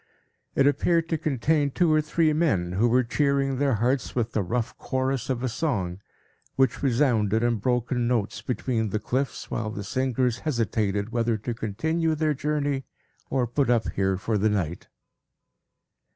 It 0.55 0.65
appeared 0.65 1.07
to 1.09 1.17
contain 1.19 1.69
two 1.69 1.93
or 1.93 2.01
three 2.01 2.33
men, 2.33 2.71
who 2.71 2.87
were 2.89 3.03
cheering 3.03 3.57
their 3.59 3.75
hearts 3.75 4.15
with 4.15 4.31
the 4.31 4.41
rough 4.41 4.75
chorus 4.79 5.29
of 5.29 5.43
a 5.43 5.47
song, 5.47 6.01
which 6.55 6.81
resounded, 6.81 7.43
in 7.43 7.57
broken 7.57 8.07
notes, 8.07 8.41
between 8.41 8.89
the 8.89 8.97
cliffs, 8.97 9.51
while 9.51 9.69
the 9.69 9.83
singers 9.83 10.39
hesitated 10.39 11.09
whether 11.11 11.37
to 11.37 11.53
continue 11.53 12.15
their 12.15 12.33
journey, 12.33 12.83
or 13.29 13.45
put 13.45 13.69
up 13.69 13.89
here 13.91 14.17
for 14.17 14.39
the 14.39 14.49
night. 14.49 14.87